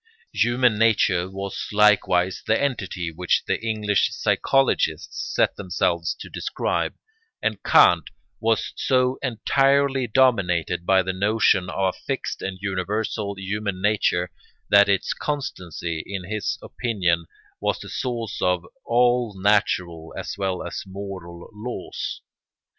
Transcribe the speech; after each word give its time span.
Human 0.33 0.79
nature 0.79 1.29
was 1.29 1.67
likewise 1.71 2.41
the 2.47 2.59
entity 2.59 3.11
which 3.11 3.43
the 3.45 3.63
English 3.63 4.09
psychologists 4.13 5.31
set 5.35 5.55
themselves 5.55 6.15
to 6.21 6.27
describe; 6.27 6.95
and 7.39 7.61
Kant 7.61 8.09
was 8.39 8.73
so 8.75 9.19
entirely 9.21 10.07
dominated 10.07 10.87
by 10.87 11.03
the 11.03 11.13
notion 11.13 11.69
of 11.69 11.93
a 11.93 11.99
fixed 12.07 12.41
and 12.41 12.57
universal 12.59 13.35
human 13.37 13.79
nature 13.79 14.31
that 14.71 14.89
its 14.89 15.13
constancy, 15.13 16.01
in 16.03 16.23
his 16.23 16.57
opinion, 16.63 17.25
was 17.59 17.77
the 17.79 17.87
source 17.87 18.41
of 18.41 18.65
all 18.83 19.39
natural 19.39 20.15
as 20.17 20.35
well 20.35 20.65
as 20.65 20.83
moral 20.87 21.47
laws. 21.53 22.21